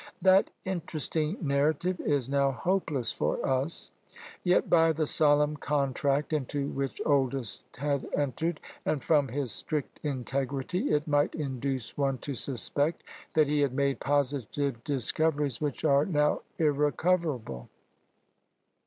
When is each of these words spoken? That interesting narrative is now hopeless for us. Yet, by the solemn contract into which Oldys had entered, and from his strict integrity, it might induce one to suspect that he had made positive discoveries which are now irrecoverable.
That 0.23 0.49
interesting 0.65 1.37
narrative 1.43 1.99
is 2.01 2.27
now 2.27 2.51
hopeless 2.51 3.11
for 3.11 3.45
us. 3.47 3.91
Yet, 4.43 4.67
by 4.67 4.93
the 4.93 5.05
solemn 5.05 5.57
contract 5.57 6.33
into 6.33 6.69
which 6.69 6.99
Oldys 7.05 7.63
had 7.77 8.09
entered, 8.17 8.59
and 8.83 9.03
from 9.03 9.27
his 9.27 9.51
strict 9.51 9.99
integrity, 10.01 10.89
it 10.91 11.07
might 11.07 11.35
induce 11.35 11.95
one 11.99 12.17
to 12.25 12.33
suspect 12.33 13.03
that 13.35 13.47
he 13.47 13.59
had 13.59 13.75
made 13.75 13.99
positive 13.99 14.83
discoveries 14.83 15.61
which 15.61 15.85
are 15.85 16.07
now 16.07 16.41
irrecoverable. 16.57 17.69